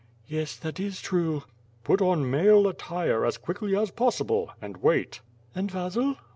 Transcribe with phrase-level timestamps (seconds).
[0.25, 1.43] "Yes, that is true."
[1.83, 5.21] "Put on male attire as quickly as possible, and wait."
[5.53, 6.15] "And Vasil?"